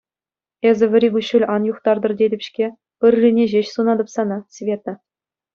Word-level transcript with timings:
Эсӗ 0.69 0.85
вӗри 0.93 1.09
куҫҫуль 1.15 1.45
ан 1.57 1.61
юхтартӑр 1.71 2.11
тетӗп-ҫке, 2.21 2.67
ыррине 3.11 3.45
ҫеҫ 3.55 3.67
сунатӑп 3.77 4.09
сана, 4.15 4.37
Света. 4.59 4.93